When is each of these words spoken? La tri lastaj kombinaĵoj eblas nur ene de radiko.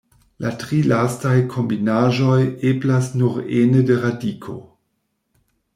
La 0.43 0.51
tri 0.61 0.77
lastaj 0.91 1.33
kombinaĵoj 1.51 2.39
eblas 2.73 3.13
nur 3.21 3.39
ene 3.61 3.87
de 3.91 4.03
radiko. 4.07 4.57